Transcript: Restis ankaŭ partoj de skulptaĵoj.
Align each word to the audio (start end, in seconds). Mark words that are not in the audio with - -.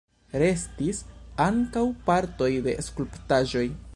Restis 0.43 1.01
ankaŭ 1.45 1.85
partoj 2.09 2.51
de 2.69 2.77
skulptaĵoj. 2.89 3.67